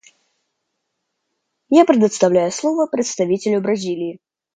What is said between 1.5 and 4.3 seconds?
Я предоставляю слово представителю Бразилии.